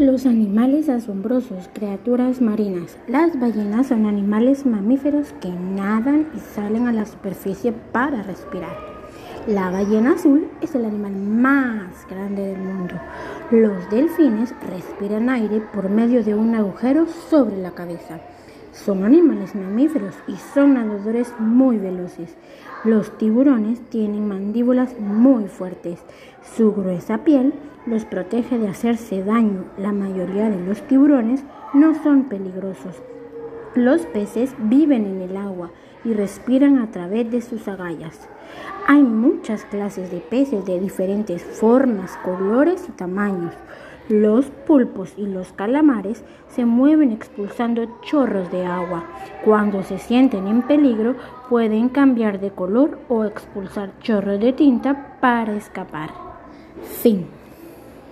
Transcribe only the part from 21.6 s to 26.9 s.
veloces. Los tiburones tienen mandíbulas muy fuertes. Su